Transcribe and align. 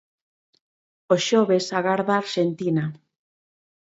O 1.13 1.15
xoves 1.27 1.65
agarda 1.79 2.13
Arxentina. 2.23 2.85